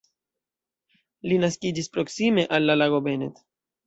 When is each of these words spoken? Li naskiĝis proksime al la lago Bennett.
Li 1.31 1.37
naskiĝis 1.43 1.89
proksime 1.97 2.47
al 2.59 2.65
la 2.71 2.77
lago 2.83 3.03
Bennett. 3.09 3.45